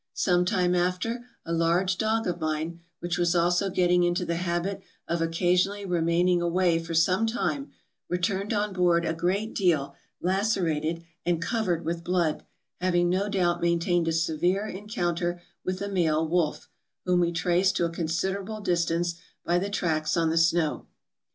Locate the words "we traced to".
17.19-17.85